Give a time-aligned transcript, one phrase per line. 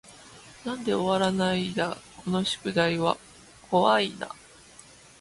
[0.65, 1.95] なんで終わらないだ
[2.25, 3.17] この宿題は
[3.69, 4.35] 怖い y な